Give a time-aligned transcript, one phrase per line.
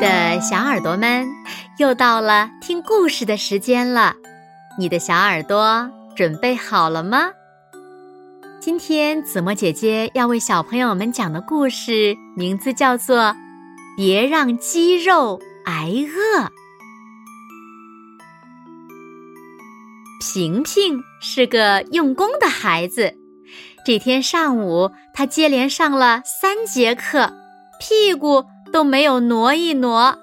[0.00, 1.26] 的小耳朵们，
[1.78, 4.14] 又到了听故事的时间了。
[4.78, 7.30] 你的小耳朵准备好了吗？
[8.60, 13.16] 今天子墨姐姐要为小朋友们讲的故事名字叫做
[13.96, 16.42] 《别让鸡肉挨饿》。
[20.20, 23.14] 平平是个用功的孩子，
[23.84, 27.32] 这天上午他接连上了三节课，
[27.80, 28.44] 屁股。
[28.72, 30.18] 都没有挪一挪。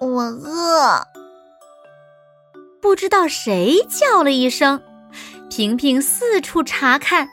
[0.00, 1.06] 我饿。
[2.80, 4.80] 不知道谁叫了一声，
[5.50, 7.28] 平平四处查看，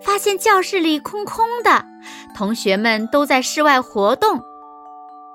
[0.00, 1.84] 发现教室里空空的，
[2.36, 4.40] 同学们都在室外活动。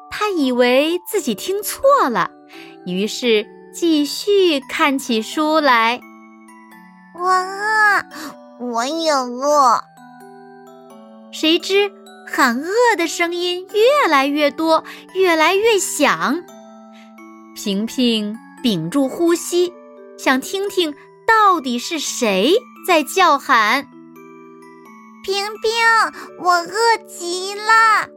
[0.10, 2.30] 他以为自己听错了，
[2.86, 6.00] 于是继续看起书来。
[7.14, 8.06] 我饿，
[8.60, 9.82] 我也饿。
[11.32, 11.92] 谁知？
[12.34, 16.42] 喊饿的声音越来越多，越来越响。
[17.56, 19.74] 平平屏住呼吸，
[20.18, 20.96] 想听听
[21.28, 22.56] 到底是谁
[22.88, 23.86] 在叫喊。
[25.24, 25.72] 平平，
[26.40, 28.08] 我饿极了。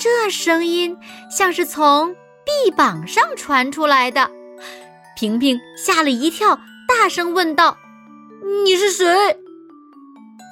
[0.00, 0.96] 这声音
[1.30, 2.12] 像是从
[2.44, 4.28] 臂膀上传出来的。
[5.16, 7.78] 平平吓了一跳，大声问道
[8.64, 9.06] ：“你是谁？”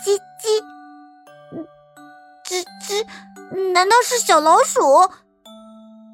[0.05, 0.78] 叽叽。
[2.89, 3.07] 吱，
[3.75, 4.81] 难道是小老鼠？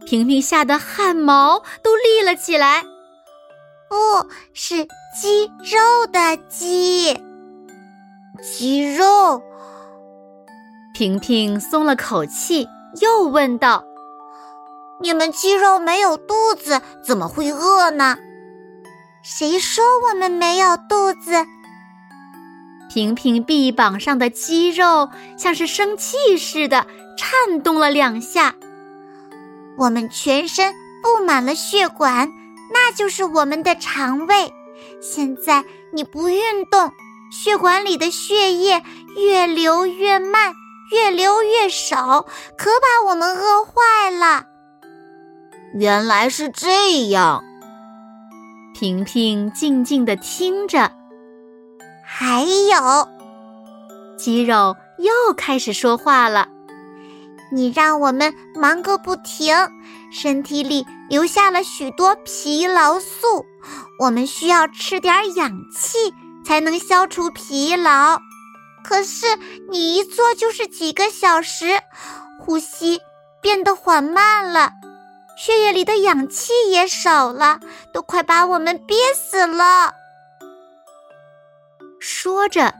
[0.04, 2.82] 平平吓得汗毛都立了起来。
[3.88, 4.84] 不是
[5.16, 7.16] 鸡肉的鸡，
[8.42, 9.40] 鸡肉。
[10.92, 12.68] 平平松了口气，
[13.00, 13.84] 又问道
[15.00, 18.16] ：“你们鸡肉没有肚子，怎么会饿呢？”
[19.22, 21.46] 谁说我们没有肚子？
[22.94, 26.86] 平平臂膀上的肌肉像是生气似的
[27.18, 28.54] 颤动了两下。
[29.76, 32.32] 我们全身布满了血管，
[32.72, 34.54] 那就是我们的肠胃。
[35.00, 36.92] 现在你不运动，
[37.32, 38.80] 血管里的血液
[39.16, 40.54] 越流越慢，
[40.92, 42.24] 越流越少，
[42.56, 44.44] 可把我们饿坏了。
[45.74, 47.42] 原来是这样。
[48.72, 50.92] 平平静静地听着。
[52.06, 53.08] 还有，
[54.16, 56.48] 肌肉又开始说话了。
[57.52, 59.54] 你让我们忙个不停，
[60.12, 63.44] 身体里留下了许多疲劳素，
[63.98, 66.12] 我们需要吃点氧气
[66.44, 68.20] 才能消除疲劳。
[68.82, 69.26] 可是
[69.70, 71.80] 你一坐就是几个小时，
[72.40, 73.00] 呼吸
[73.40, 74.72] 变得缓慢了，
[75.38, 77.60] 血液里的氧气也少了，
[77.92, 79.94] 都快把我们憋死了。
[82.06, 82.74] 说着，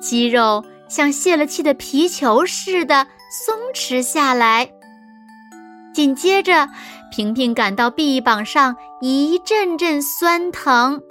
[0.00, 4.70] 肌肉像泄了气的皮球似的松弛下来。
[5.92, 6.68] 紧接着，
[7.10, 11.02] 平平感到臂膀上一阵阵酸疼，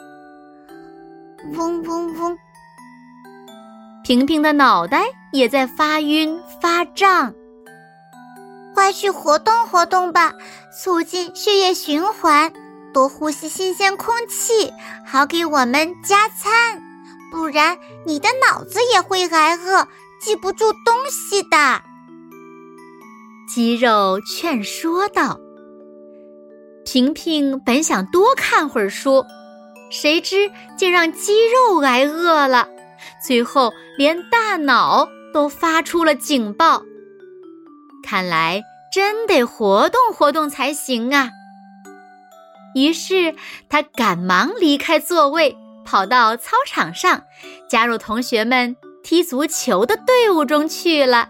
[1.58, 2.38] 嗡嗡嗡。
[4.02, 7.34] 平平的脑袋也在发晕发胀。
[8.74, 10.32] 快去活动活动吧，
[10.82, 12.54] 促进血液循环，
[12.94, 14.72] 多呼吸新鲜空气，
[15.06, 16.87] 好给我们加餐。
[17.32, 19.88] 不然，你的脑子也会挨饿，
[20.20, 21.82] 记不住东西的。
[23.48, 25.40] 肌肉劝说道
[26.86, 29.26] ：“平平本想多看会儿书，
[29.90, 32.68] 谁知竟让肌肉挨饿了，
[33.26, 36.82] 最后连大脑都发出了警报。
[38.04, 38.62] 看来
[38.94, 41.32] 真得活动活动才行啊！”
[42.76, 43.36] 于是
[43.70, 45.58] 他赶忙离开座位。
[45.88, 47.24] 跑到操场上，
[47.70, 48.76] 加入同学们
[49.06, 51.30] 踢足球的队伍中去了。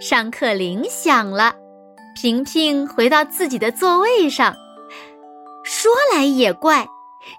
[0.00, 1.54] 上课铃响了，
[2.16, 4.56] 平平回到自己的座位上。
[5.62, 6.88] 说来也怪，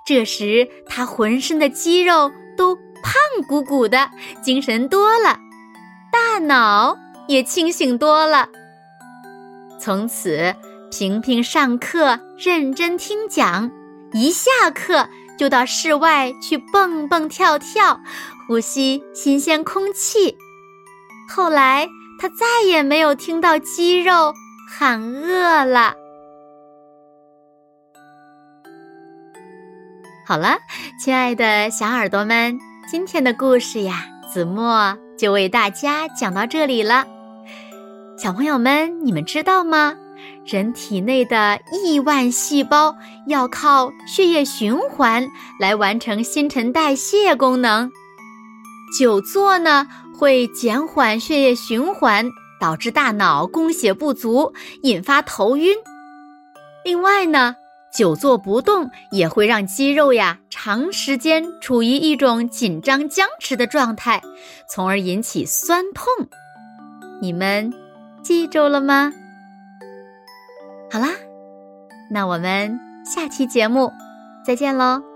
[0.07, 2.73] 这时他浑身的肌肉都
[3.03, 3.13] 胖
[3.46, 4.09] 鼓鼓的，
[4.41, 5.38] 精神多了，
[6.14, 6.97] 大脑
[7.28, 8.47] 也清醒多了。
[9.81, 10.55] 从此，
[10.90, 13.70] 平平上课认真听讲，
[14.14, 15.09] 一下课。
[15.37, 17.99] 就到室外去蹦蹦跳跳，
[18.47, 20.37] 呼吸新鲜空气。
[21.29, 21.87] 后来
[22.20, 24.34] 他再也没有听到鸡肉
[24.70, 25.96] 喊饿了。
[30.28, 30.58] 好了，
[30.99, 32.58] 亲爱的小耳朵们，
[32.90, 37.05] 今天的故事呀，子墨就为大家讲到这里了。
[38.17, 39.96] 小朋友们，你们知道吗？
[40.46, 42.96] 人体内的亿万细胞
[43.28, 45.28] 要靠血液循环
[45.59, 47.91] 来完成新陈代谢功能，
[48.97, 52.29] 久坐呢会减缓血液循环，
[52.59, 54.53] 导致大脑供血不足，
[54.84, 55.76] 引发头晕。
[56.84, 57.56] 另外呢，
[57.91, 64.22] 久坐不动也会让肌肉呀长时间处于一种紧张僵持的状态，
[64.70, 66.06] 从而引起酸痛。
[67.22, 67.73] 你们
[68.22, 69.12] 记住了吗？
[70.95, 71.09] 好啦，
[72.09, 73.91] 那我们下期节目
[74.45, 75.15] 再见喽。